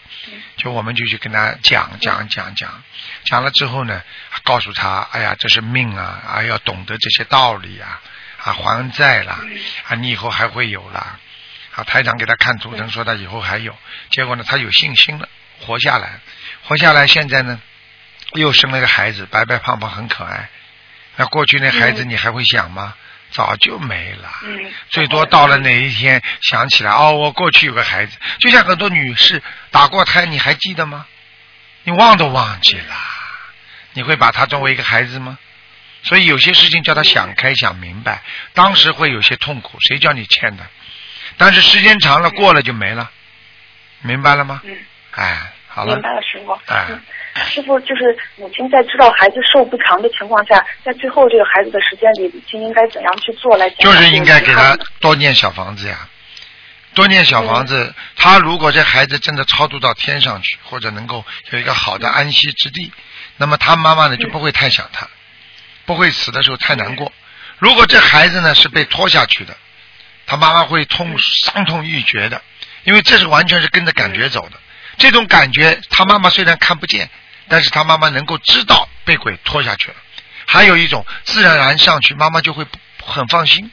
[0.59, 2.83] 就我们就去跟他讲讲讲讲，
[3.24, 4.03] 讲了之后呢，
[4.44, 8.03] 告诉他，哎呀，这是命啊，啊，要懂得这些道理啊，
[8.44, 9.40] 啊，还债啦，
[9.88, 11.18] 啊，你以后还会有啦，
[11.75, 13.77] 啊，台长给他看图腾，说他以后还有，
[14.11, 15.29] 结果呢，他有信心了，
[15.61, 16.21] 活下来，
[16.65, 17.61] 活下来，现在呢，
[18.33, 20.49] 又生了个孩子，白白胖胖，很可爱。
[21.17, 22.95] 那过去那孩子你还会想吗？
[23.31, 24.29] 早就没了。
[24.43, 31.07] 嗯最多到了哪一天想起来，哦，我过去有个孩子，就像很多女士打过胎，你还记得吗？
[31.85, 32.97] 你忘都忘记了，
[33.93, 35.39] 你会把他作为一个孩子吗？
[36.03, 38.23] 所以有些事情叫他想开想明白，
[38.55, 40.67] 当时会有些痛苦，谁叫你欠的？
[41.40, 43.11] 但是时间长了过了就没了，
[44.03, 44.61] 明白了吗？
[44.62, 44.76] 嗯，
[45.12, 46.53] 哎，好了明，白了，师傅。
[46.66, 47.00] 哎嗯，
[47.46, 56.07] 师傅就是母亲在知道孩子寿不长的情况下，在最后这个孩子的时间里，母亲应该怎样去做来就是应该给他多念小房子呀，
[56.92, 57.94] 多念小房子。
[58.16, 62.92] 他如果这孩子真的超度到天上去，或者能够有一个好的安息之地，
[63.38, 65.09] 那么他妈妈呢就不会太想他，
[65.87, 67.11] 不会死的时候太难过。
[67.59, 69.57] 如果这孩子呢是被拖下去的，
[70.31, 72.40] 他妈妈会痛伤痛欲绝的，
[72.85, 74.61] 因为这是完全是跟着感觉走的。
[74.97, 77.11] 这种感觉，他妈妈虽然看不见，
[77.49, 79.97] 但是他妈妈能够知道被鬼拖下去了。
[80.47, 82.64] 还有一种自然而然上去，妈妈就会
[83.05, 83.73] 很放心。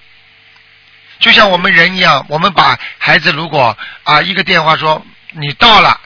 [1.19, 6.01] 就像我们人一样，我们把孩子如果啊一个电话说你到了，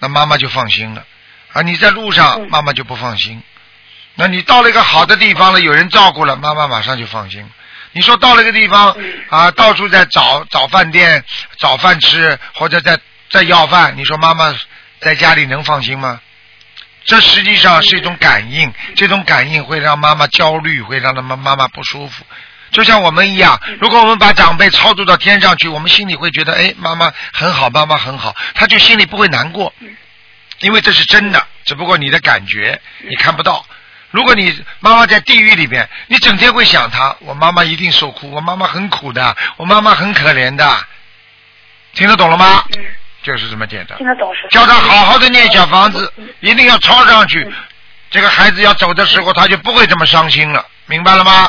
[0.00, 1.06] 那妈妈就放心了。
[1.52, 3.40] 啊，你在路上，嗯妈妈就不放心。
[4.16, 7.48] 那你到了一个好的地方了，有人照顾了，妈妈马上就放心。
[7.92, 8.96] 你说到了一个地方
[9.28, 11.24] 啊，到处在找找饭店、
[11.58, 12.98] 找饭吃，或者在
[13.30, 14.54] 在要饭，你说妈妈
[15.00, 16.20] 在家里能放心吗？
[17.04, 22.24] 这实际上是一种感应，这种感应会让妈妈焦虑，会让他们妈妈不舒服。
[22.70, 29.74] 就像我们一样，如果我们把长辈超度到天上去，我们心里会觉得，哎，妈妈很好，妈妈很好，他就心里不会难过，
[30.60, 33.66] 因为这是真的，只不过你的感觉你看不到。
[34.12, 40.64] 如果你妈妈在地狱里边，你整天会想她，我妈妈一定受苦，我妈妈很苦的，我妈妈很可怜的，
[41.94, 42.64] 听得懂了吗？
[42.76, 42.84] 嗯
[43.22, 44.04] 就是这么简单听。
[44.04, 44.48] 得懂师傅。
[44.48, 47.48] 叫他好好的念小房子，一定要抄上去。
[48.10, 51.48] 这个孩子要走的时候，他就不会这么伤心了，明白了吗？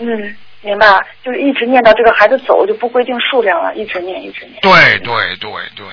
[0.00, 4.58] 嗯，明白了，就是一直念到这个孩子走，就不规定数量了，一直念，一直念。
[4.60, 5.86] 对对对对，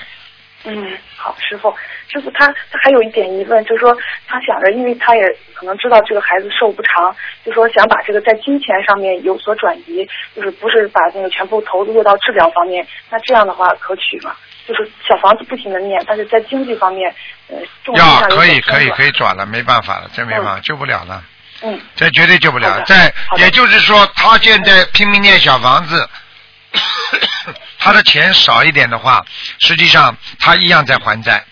[0.64, 1.74] 嗯，好，师傅，
[2.08, 3.96] 师傅他他还有一点疑问，就是说
[4.26, 5.22] 他想着，因为他也
[5.54, 14.34] 可能知道这个孩子寿不长，就说想把这个在金钱上面有所转移，就是不是把那个全部投入到治疗方面，那这样的话可取吗？
[14.64, 17.12] 就是小房子不停的念，但是在经济方面，
[17.48, 21.20] 呃，重要可以可以可以转了，没办法了，这没办法，救不了了，
[21.62, 22.80] 嗯这绝对救不了。
[22.82, 26.08] 在也就是说，他现在拼命念小房子，
[27.78, 29.24] 他的钱少一点的话，
[29.58, 31.44] 实际上他一样在还债。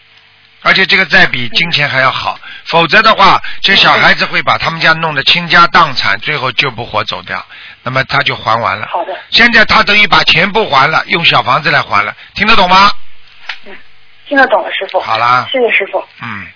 [0.63, 7.43] 而且这个债比金钱还要好，否则的话，这小孩子会把他们家弄得倾家荡产，最后救不活走掉，
[7.83, 8.87] 那么他就还完了。
[8.87, 12.93] 好的，现在他等于把钱不还了，用小房子来还了，听得懂吗？
[14.29, 15.01] 听得懂了，师傅。
[15.01, 15.99] 好啦，谢谢师傅。
[16.21, 16.47] 嗯，嗯，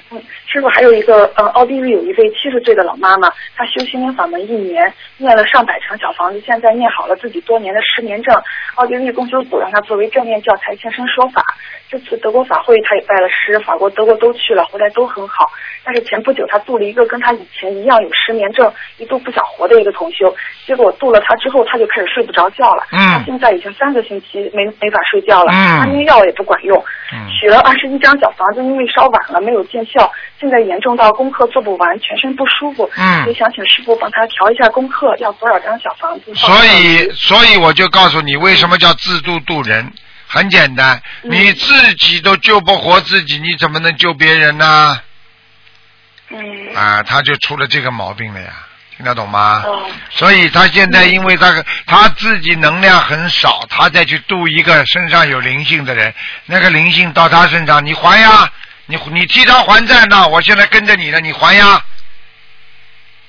[0.46, 8.34] 师傅还有一个，呃，奥地利有一位七十岁的老妈妈，她修心灵法门一年，念了上百层小房子，现在念好了自己多年的失眠症。
[8.76, 11.42] 奥地利公修组让她作为正面教材现身说法。
[11.90, 15.50] 这次德国法会她也拜了师，法国、德国都去了，回来都很好。
[15.84, 20.34] 但是前不久她度了一个跟她以前一样有失眠症、一度不想活的一个同修，
[20.66, 22.84] 结果度了她之后，她就开始睡不着觉了。
[22.90, 26.76] 嗯她现在已经三个星期没没法睡觉了，嗯安眠药也不管用。
[27.12, 30.03] 嗯取了二十一张小房子，因为烧晚了没有见效，
[30.40, 32.90] 现在严重到功课做不完，全身不舒服。
[32.96, 36.34] 嗯也想请师傅帮他调一下功课，要多少张小房子？
[36.34, 39.92] 所以，所以我就告诉你，为什么叫自度度人？
[40.26, 45.00] 很简单，嗯你自己都救不活自己，你怎么能救别人呢？
[46.30, 48.48] 嗯，啊，他就出了这个毛病了呀，
[48.96, 49.62] 听得懂吗？
[49.64, 56.12] 哦，所以他现在因为他他自己能量很少，他再去度一个身上有灵性的人，
[56.46, 58.50] 那个灵性到他身上，你还呀？
[58.86, 60.28] 你你替他还债呢？
[60.28, 61.84] 我现在跟着你呢，你还呀？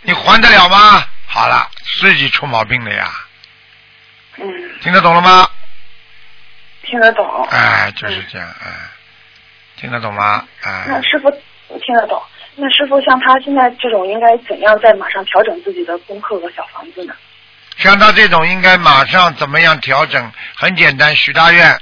[0.01, 1.07] 你还得了吗？
[1.27, 3.11] 好了，自己出毛病了呀，
[4.37, 4.45] 嗯，
[4.81, 5.49] 听得懂了吗？
[6.83, 7.47] 听得懂。
[7.49, 8.71] 哎，就是这样，哎，
[9.77, 10.45] 听得懂吗？
[10.61, 12.21] 哎那，师傅听得懂。
[12.55, 17.13] 那师傅像他现在这种，应该怎样在马上调整自己的功课和小房子呢？
[17.77, 20.31] 像他这种应该马上怎么样调整？
[20.55, 21.81] 很简单，许大愿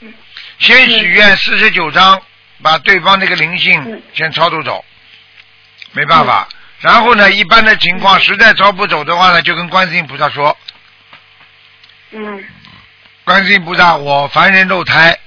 [0.00, 0.14] 嗯，
[0.58, 2.22] 先许愿四十九章，
[2.62, 4.02] 把对方那个灵性嗯。
[4.14, 4.84] 先超度走，
[5.92, 6.48] 没办法。
[6.80, 8.00] 然后呢，一般的情嗯。
[8.00, 10.56] 况实在超不走的话呢，就跟观世音菩萨说，
[12.10, 12.44] 嗯。
[13.24, 15.18] 观世音菩萨，我凡人肉胎，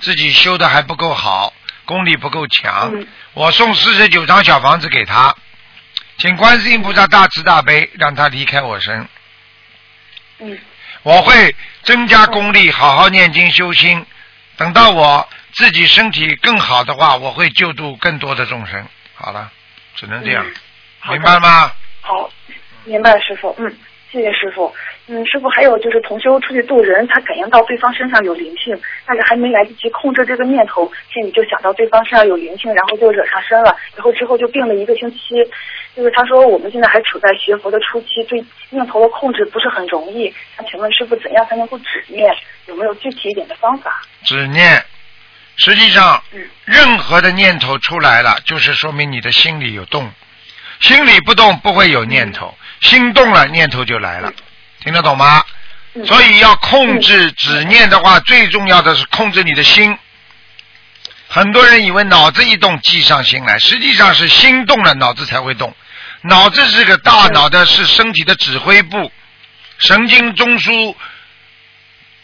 [0.00, 1.52] 自己修的还不够好，
[1.84, 3.06] 功力不够强，嗯。
[3.34, 5.34] 我送四十九张小房子给他，
[6.18, 9.08] 请观世音菩萨大慈大悲，让他离开我身。
[10.38, 10.58] 嗯。
[11.02, 14.04] 我会增加功力，好好念经修心。
[14.60, 18.84] 等到我自己身体更好的话，我会救度更多的众生。
[19.14, 19.50] 好了，
[19.96, 21.72] 只能这样，嗯明白了吗？
[22.02, 22.30] 好，
[22.84, 23.56] 明白了，师傅。
[23.58, 23.74] 嗯，
[24.12, 24.70] 谢谢师傅。
[25.06, 35.18] 嗯，师傅还有就是同修出去渡人，他感应到对方身上有灵性，但是还没来得及控制这个念头，心里就想到对方身上有灵性，然后就惹上身了，然后之后就病了一个星期。
[36.00, 40.34] 就是他说我们现在还处在学佛的初期，对念头的控制不是很容易。
[40.56, 42.34] 那请问师傅怎样才能够止念？
[42.64, 44.00] 有没有具体一点的方法？
[44.24, 44.82] 止念。
[45.56, 50.10] 实际上嗯，任何的念头出来了，就是说明你的心里有动。
[50.80, 54.32] 心里不动，不会有念头；心动了，念头就来了。
[54.82, 55.44] 听得懂吗？
[55.92, 59.98] 嗯所以要控制止念的话，最重要的是控制你的心。
[61.28, 65.74] 很多人以为脑子一动记上心来，实际上是心动了，脑子才会动。
[66.22, 69.10] 脑子是个大脑的，是身体的指挥部，
[69.78, 70.94] 神经中枢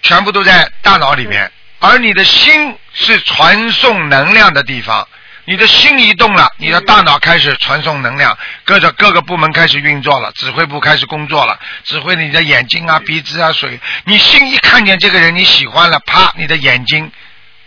[0.03, 5.07] 全部都在大脑里面，而你的心是传送能量的地方。
[5.49, 13.79] 你的心一动了，你的大脑开始传送能量，各着各个部门开始运作了，指挥部开始工作了，指挥你的眼睛啊、鼻子啊、水。
[14.05, 17.11] 你心一看见这个人你喜欢了，啪，你的眼睛，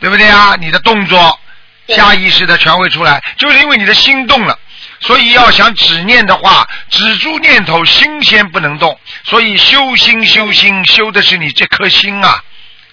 [0.02, 0.58] 对不对啊？
[0.60, 1.40] 你的动作，
[1.88, 4.60] 下意识的全会出来，就是因为你的心动了。
[5.00, 9.00] 所以要想止念的话，止住念头，心先不能动。
[9.24, 12.44] 所以修心修心，修的是你这颗心啊，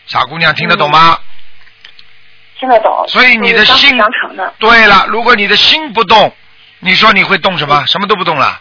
[0.07, 1.19] 傻姑娘听得懂吗？
[2.59, 3.05] 听得懂。
[3.09, 4.55] 所以你的心的。
[4.59, 6.35] 对了，如果你的心不动，
[6.79, 7.85] 你说你会动什么？
[7.87, 8.61] 什么都不动了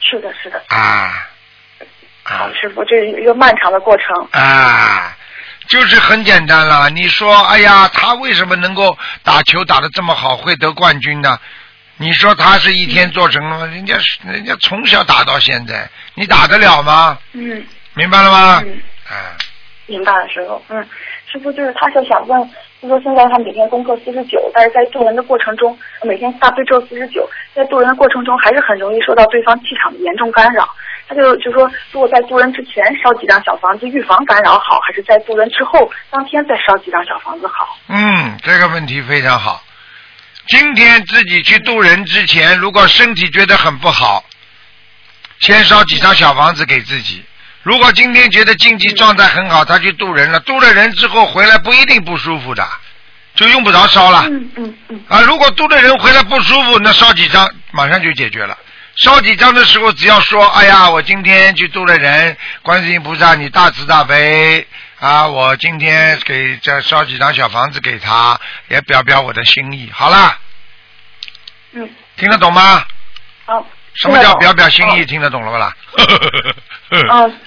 [0.00, 0.62] 是的，是的。
[0.68, 1.26] 啊
[2.22, 4.28] 好啊，师傅，这是一个漫长的过程。
[4.30, 5.16] 啊！
[5.66, 6.90] 就是很简单了。
[6.90, 11.38] 你说，哎呀，他为什么能够打球打得这么好，会得冠军呢？
[12.00, 13.66] 你说他是一天做成了吗？
[13.66, 17.18] 人家是人家从小打到现在，你打得了吗？
[17.34, 18.62] 嗯明白了吗？
[18.64, 19.36] 嗯，啊，
[19.84, 20.62] 明白了，师傅。
[20.70, 20.82] 嗯，
[21.30, 22.40] 师傅就是他就想问，
[22.80, 30.66] 就说现在他每天功课四十九，但是在渡人的过程中，每天大悲咒四十九，在渡人的过程中还是很容易受到对方气场的严重干扰。
[31.06, 37.76] 他就就说，如果在渡人之前烧几张小房子预防干扰好，还是在渡人之后当天再烧几张小房子好？
[37.88, 39.62] 嗯，这个问题非常好。
[40.50, 44.24] 今天自己去渡人之前，如果身体觉得很不好，
[45.38, 47.22] 先烧几张小房子给自己。
[47.62, 52.68] 如果今天觉得经济状态很好，他去渡人了，渡了人之后回来不一定不舒服的，
[53.36, 54.24] 就用不着烧了。
[54.28, 58.58] 嗯嗯嗯啊，如果渡了人回来不舒服，那烧几张马上就解决了。
[58.96, 64.66] 烧几张的时候，只要说：“哎呀，我今天去渡了人，观世音菩萨，你大慈大悲
[65.00, 69.90] 啊，我今天给再烧几张小房子给他，也表表我的心意。
[69.92, 70.38] 好啦，
[71.72, 72.84] 嗯，听得懂吗？
[73.46, 73.66] 好。
[73.94, 75.02] 什么叫表表心意？
[75.02, 75.74] 哦听得懂了不啦？
[76.90, 77.00] 嗯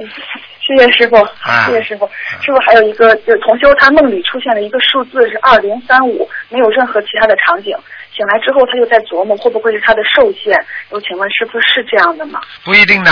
[0.60, 2.08] 谢谢师傅，啊谢谢师傅。
[2.40, 7.76] 师傅还有一个，就是同修他梦里出现了一个数字是二零三五，没有任何其他的场景。
[8.14, 10.54] 醒来之后，他又在琢磨会不会是他的寿限。
[10.90, 12.40] 有请问师傅是这样的吗？
[12.62, 13.10] 不一定的，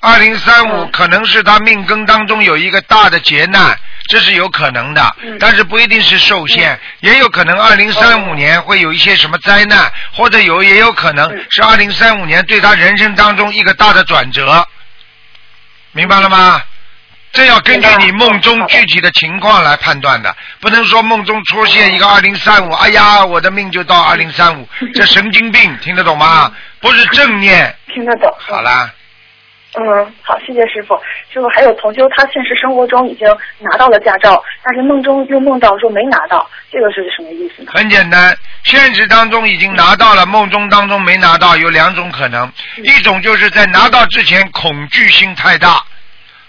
[0.00, 0.90] 二零三五嗯。
[0.90, 5.36] 可能是他命根当中有一个大的劫难，这是有可能的，嗯。
[5.38, 14.66] 但是不一定是受限，也有可能二零三五年会有一些什么灾难，或者有也有可能嗯是二零三五年对他人生当中一个大的转折，
[15.92, 16.62] 明白了吗？
[17.32, 26.52] 这要根据你梦中具体的情况来判断的，不能说梦中出现一个二零三五，哎呀，我的命就到二零三五，这神经病，听得懂吗？
[26.80, 27.72] 不是正念。
[27.94, 28.28] 听得懂。
[28.48, 28.90] 好啦。
[29.74, 31.00] 嗯，好，谢谢师傅。
[31.32, 33.28] 师傅还有同修，他现实生活中已经
[33.58, 37.70] 拿到了驾照，但是梦中又梦到说没拿到，这个是什么意思呢？
[37.72, 45.84] 很简单，现实当中已经拿到了，梦中当中没拿到，有两种可能，一种就是在拿到之前恐惧心太大，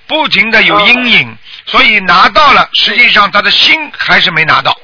[0.07, 4.75] 不停的有阴影，所以拿到了，实际上他的心还是没拿到，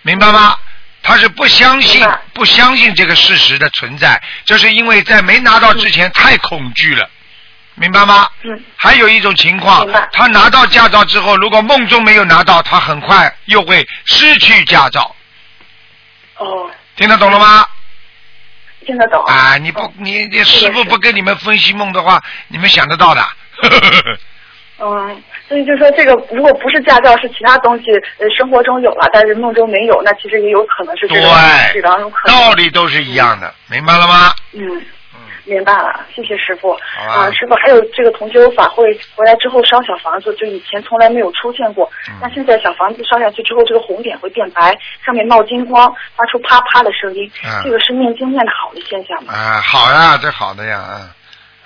[0.00, 0.56] 明白吗？
[1.02, 7.08] 他是不相信，不相信这个事实的存在，这是因为在没拿到之前太恐惧了，
[7.74, 8.28] 明白吗？
[8.42, 15.14] 嗯，还有一种情况，他拿到驾照之后，如果梦中没有拿到，他很快又会失去驾照。
[16.36, 17.66] 哦，听得懂了吗？
[18.86, 19.22] 听得懂。
[19.24, 23.26] 啊，你不哦，你你师傅不跟你们分析梦的话，你们想得到的。
[24.82, 32.38] 嗯，所以就说这个，如果不是驾照，是其他东西，呃，生活中有了，但是梦中没有，那其实也有可能是这个对这两种可能。
[32.38, 34.30] 道理都是一样的，明白了吗？
[34.52, 34.62] 嗯，
[35.12, 36.70] 嗯，明白了，谢谢师傅。
[37.10, 41.90] 啊，师傅，还有这个同修法会回来之后烧小房子，就以前从来没有出现过。
[42.08, 47.28] 嗯那现在小房子烧下去之后，这个红点会变白，上面冒金光，发出啪啪的声音。
[47.44, 49.34] 嗯这个是念经念的好的现象吗？
[49.34, 51.10] 啊，好呀，这好的呀，嗯。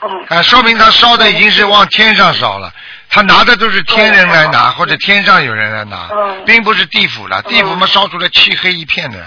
[0.01, 2.71] 嗯，啊，说明他烧的已经是往天上烧了，
[3.15, 7.41] 他拿的都是天人来拿，或者天上有人来拿，嗯并不是地府了。
[7.43, 9.25] 地府嘛，烧出来漆黑一片的，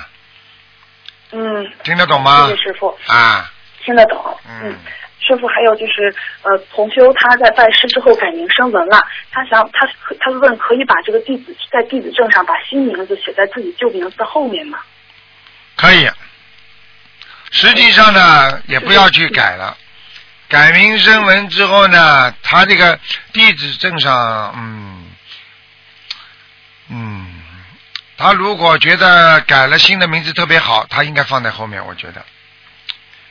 [1.31, 2.63] 嗯，听得懂吗谢谢？
[2.63, 2.93] 师傅。
[3.07, 3.49] 啊，
[3.85, 4.37] 听得懂。
[4.49, 4.75] 嗯
[5.25, 9.87] 师傅，还有就是，呃，同修他在拜师之后改名升文了，他想他
[10.19, 14.79] 他问可以把这个弟子在弟子证上把新名字写在自己旧名字的后面吗？
[15.77, 16.09] 可以。
[17.51, 19.77] 实际上呢，也不要去改了。
[20.49, 22.99] 改名声纹之后呢，他这个
[23.33, 25.05] 地址证上，嗯，
[26.89, 27.41] 嗯，
[28.17, 32.23] 他如果觉得改了新的名字特别好，他应该放在后面，我觉得。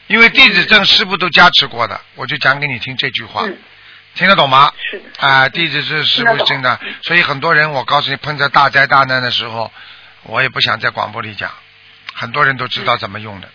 [0.09, 3.59] 因为地址证师傅都加持过的，我就讲给你听这句话，嗯，
[4.15, 4.71] 听得懂吗？
[4.91, 5.27] 是的。
[5.27, 9.73] 啊，地址是师傅真的，所以很多人，我告诉你，碰在大灾大难的时候，
[10.23, 11.51] 我也不想在广播里讲，
[12.13, 13.49] 很多人都知道怎么用的，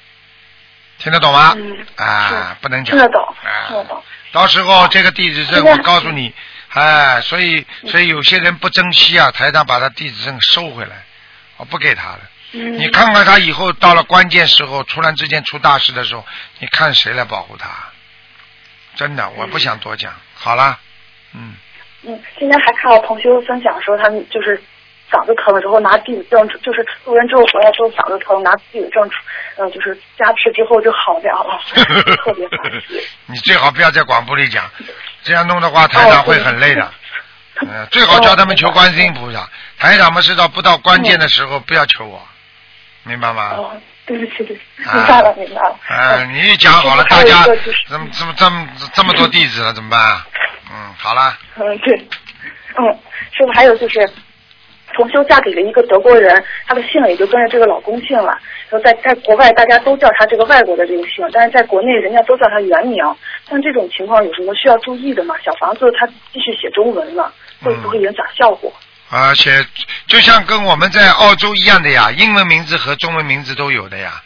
[1.01, 1.53] 听得懂吗？
[1.57, 2.95] 嗯啊，不能讲。
[2.95, 4.03] 听得懂，啊听得懂。
[4.31, 6.33] 到时候这个地址证，我告诉你，
[6.69, 11.03] 哎，所以所以有些人不珍惜啊，台长把他地址证收回来，
[11.57, 12.19] 我不给他了。
[12.53, 16.25] 嗯，你看看他以后到了关键时候，突然之间出大事的时候，
[16.59, 17.67] 你看谁来保护他？
[18.95, 20.13] 真的，我不想多讲。
[20.35, 20.77] 好了，
[21.33, 21.55] 嗯，
[22.03, 24.61] 嗯，今天还看到同学分享说，他们就是
[25.11, 29.15] 嗓子疼了之后拿地子证，就是录完之后回来之后嗓子疼，拿弟子证出，
[29.57, 31.59] 呃，就是加持之后就好了了，
[32.23, 33.05] 特别法喜。
[33.25, 34.63] 你最好不要在广播里讲，
[35.23, 36.91] 这样弄的话，台长会很累的。
[37.63, 39.47] 嗯，最好叫他们求观世音菩萨。
[39.77, 42.19] 台长们是到不到关键的时候不要求我，
[43.03, 43.51] 明白吗？
[43.57, 43.71] 哦，
[44.05, 45.77] 对不起，对不起，啊明白了，明白了。
[45.87, 47.43] 啊，你一讲好了，大家
[47.87, 50.25] 怎么怎么这么这么多弟子了，怎么办啊？
[50.73, 51.95] 嗯，好了，嗯，对，
[52.77, 52.85] 嗯，
[53.31, 54.09] 师傅，还有就是，
[54.93, 58.37] 同修嫁给了一个德国人，她的姓也就跟着这个老公姓了。
[58.69, 63.03] 然后在在国外，大家都叫她这个外国的这个姓，但是在国内人家都叫她原名。
[63.49, 65.35] 像这种情况有什么需要注意的吗？
[65.43, 68.71] 小房子她继续写中文了，会不会影响效果？
[69.09, 69.65] 而且
[70.07, 74.21] 就像跟我们在澳洲一样的呀，英文名字和中文名字都有的呀。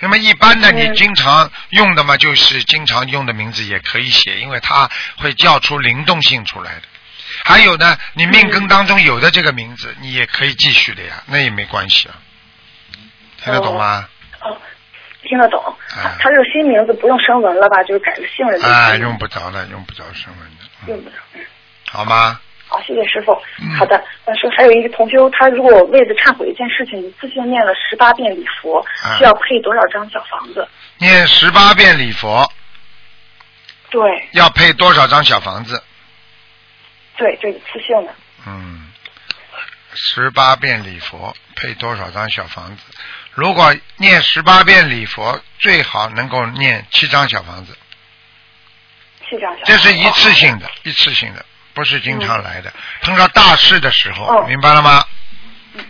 [0.00, 6.82] 那么一般的你嗯经常用的嘛，就是经常用的名字也可以写，因为它会叫出灵动性出来的。
[7.44, 12.14] 还有呢，你命根当中有的这个名字，你也可以继续的呀，那也没关系啊。
[13.42, 14.08] 听得懂吗？
[14.40, 14.56] 哦，
[15.22, 15.62] 听得懂。
[15.90, 17.82] 他他这个新名字不用声纹了吧？
[17.84, 18.66] 就是改个姓了。
[18.66, 21.16] 啊，用不着了，用不着声纹的，嗯用不着。
[21.34, 21.40] 嗯
[21.86, 22.40] 好吗？
[22.66, 23.30] 好，谢谢师傅。
[23.60, 30.66] 嗯好的，但是还有一个同修，他如果为了忏悔一件事情，一次性念了十八遍礼佛，啊需要配多少张小房子？
[30.96, 32.50] 念十八遍礼佛，
[33.90, 34.00] 对，
[34.32, 35.80] 要配多少张小房子？
[37.16, 38.14] 对，就一次性的。
[38.46, 38.90] 嗯，
[39.94, 42.82] 十八遍礼佛配多少张小房子？
[43.32, 47.76] 如果念十八遍礼佛，最好能够念七张小房子。
[49.28, 49.64] 七张小。
[49.64, 52.72] 这是一次性的，一次性的，不是经常来的。
[53.02, 55.04] 碰到大事的时候，哦明白了吗？
[55.74, 55.84] 嗯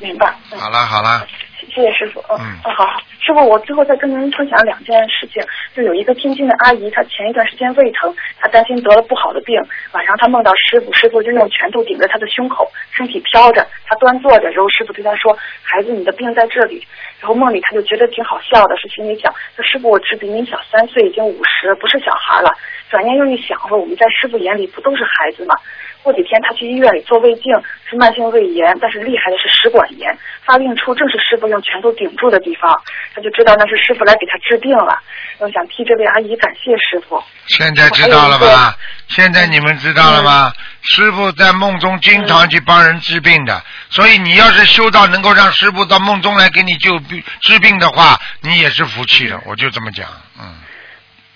[0.00, 0.34] 明白。
[0.50, 1.26] 嗯好了好了，
[1.70, 2.20] 谢谢师傅。
[2.30, 3.00] 嗯嗯嗯，好好。
[3.20, 5.42] 师傅，我最后再跟您分享两件事情。
[5.74, 9.60] 就有一个天津的阿姨，她前一段时间胃疼，她担心得了不好的病。
[9.92, 16.84] 晚上她梦到师傅，师傅就用拳头顶着她的胸口，身体飘着，她端坐着，然后师傅对她说：“孩子，你的病在这里。”
[17.20, 22.50] 然后梦里她就觉得挺好笑的，是心里想：“这师傅我只比您小三岁，已经五十，不是小孩了。”
[22.88, 25.54] 转念又一想，说我们在师傅眼里不都是孩子吗？
[26.02, 27.52] 过几天他去医院里做胃镜，
[27.88, 32.80] 是慢性胃炎，但是厉害的是食管炎，发病处正是师傅用拳头顶住的地方，
[33.14, 34.98] 他就知道那是师傅来给他治病了。
[35.38, 37.22] 我想替这位阿姨感谢师傅。
[37.46, 38.76] 现在知道了吧？
[39.08, 40.52] 现在你们知道了吗？
[40.82, 49.38] 师傅在梦中经常去帮人治病的，所以你要是修到能够让师傅到梦中来给你救病治病的话，你也是福气的。
[49.44, 50.08] 我就这么讲，
[50.40, 50.54] 嗯。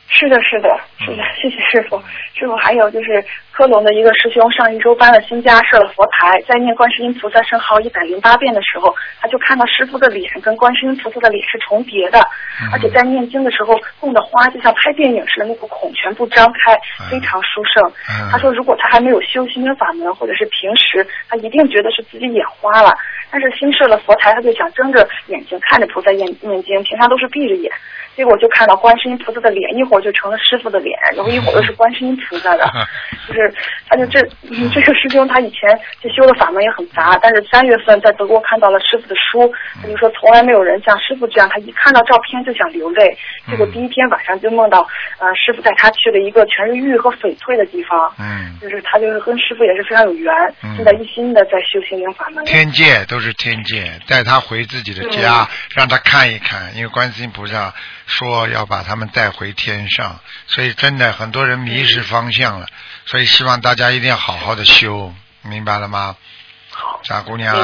[0.09, 0.69] 是的，是的，
[1.01, 2.01] 是的，谢谢师傅。
[2.39, 12.19] 师傅还有就是科隆的一个师兄上一周搬了新家，设了佛台，在念观世音菩萨圣号一百零八遍的时候，他就看到师傅的脸跟观世音菩萨的脸是重叠的，
[12.73, 16.77] 而且在念经的时候供的花就像拍电影似的，那个孔全部张开，
[17.09, 17.81] 非常殊胜。
[18.11, 22.93] 嗯他说，如果他还没有修心灵法门，或者是平时，他一定觉得是自己眼花了。
[23.31, 27.71] 但是新设了佛台，他就想睁着眼睛看着菩萨念念经，平常都是闭着眼。
[28.17, 32.65] 结果就看到观世音菩萨的脸，一会儿就成了师傅的脸，然后一会儿又是观世音菩萨的，
[33.27, 33.44] 就是
[33.89, 34.21] 他就这、
[34.51, 35.61] 嗯这个师兄他以前
[36.01, 43.17] 就修的法门也很杂，但是三月份在德国看到了师傅的书，他就说从来没有人像师傅这样，他一看到照片就想流泪。
[43.49, 44.87] 结果第一天晚上就梦到，
[45.19, 50.33] 呃，师傅带他去了一个全是玉和翡翠的地方，嗯，就是他就是跟师傅也是非常有缘，
[50.63, 52.45] 嗯现在一心的在修心灵法门。
[52.45, 57.73] 天界都是天界，带他回自己的家，让他看一看，因为观世音菩萨
[58.07, 62.67] 说要把他们带回天上，所以真的很多人迷失方向了，
[63.07, 66.17] 所以希望大家一定要好好的修，明白了吗？
[66.71, 67.55] 好，傻姑娘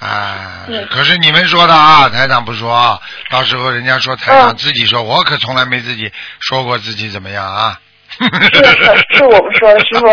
[0.00, 2.98] 啊，可是你们说的啊，台长不说啊，
[3.30, 4.56] 到时候人家说台长嗯。
[4.56, 6.10] 自己说，我可从来没自己
[6.40, 7.78] 说过自己怎么样啊。
[8.18, 10.06] 是是是我们说的师傅，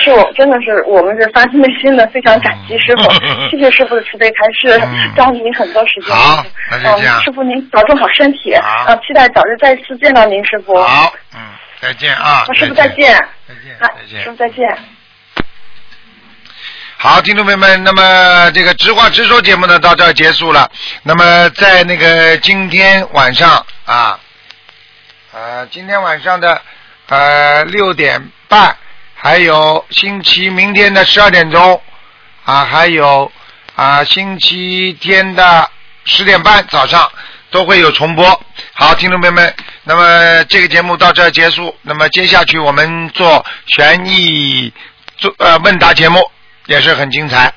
[0.00, 3.02] 是我真的是我们是发自内心的非常感激师傅，
[3.50, 6.14] 谢谢师傅的慈悲开示嗯， 耽误您很多时间。
[6.14, 10.80] 好那就这样嗯，师傅您保重好身体，好呃，期待早日再次见到您，师傅。
[10.82, 11.40] 好，嗯，
[11.80, 13.14] 再见啊，那师傅再见。
[13.46, 14.30] 再见，啊再见师。
[14.30, 14.78] 傅再见。
[16.96, 20.70] 好，听众朋友们，那么这个直话直说节目呢到这儿结束了。
[21.02, 24.18] 那么在那个今天晚上啊，
[25.32, 26.62] 呃，今天晚上的
[27.08, 28.76] 呃六点半，
[29.14, 31.80] 还有星期明天的十二点钟
[32.44, 33.30] 啊，还有
[33.76, 35.70] 啊星期天的
[36.04, 37.10] 十点半早上
[37.50, 38.44] 都会有重播。
[38.74, 41.76] 好，听众朋友们，那么这个节目到这结束。
[41.82, 44.72] 那么接下去我们做悬疑
[45.16, 46.20] 做呃问答节目。
[46.66, 47.52] 也是很精彩。